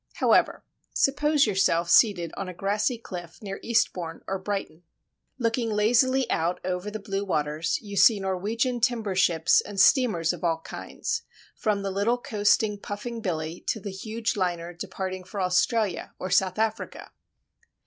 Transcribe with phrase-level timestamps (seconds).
[0.13, 0.63] However,
[0.95, 4.81] suppose yourself seated on a grassy cliff near Eastbourne or Brighton.
[5.37, 10.43] Looking lazily out over the blue waters, you see Norwegian timber ships and steamers of
[10.43, 11.21] all kinds,
[11.55, 16.57] from the little coasting "Puffing Billy" to the huge liner departing for Australia or South
[16.57, 17.11] Africa.